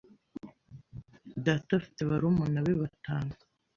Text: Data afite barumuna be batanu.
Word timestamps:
Data 1.45 1.71
afite 1.79 2.01
barumuna 2.09 2.59
be 2.65 2.73
batanu. 2.81 3.31